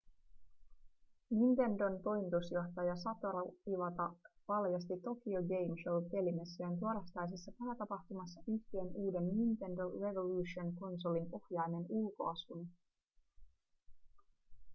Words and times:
nintendon 1.37 1.93
toimitusjohtaja 2.05 2.95
satoru 3.03 3.43
iwata 3.73 4.05
paljasti 4.47 4.95
tokyo 5.07 5.41
game 5.51 5.75
show 5.83 5.97
pelimessujen 6.13 6.79
torstaisessa 6.79 7.51
päätapahtumassa 7.59 8.43
yhtiön 8.53 8.89
uuden 8.93 9.27
nintendo 9.37 9.85
revolution 10.05 10.75
konsolin 10.79 11.29
ohjaimen 11.41 11.85
ulkoasun 11.89 12.67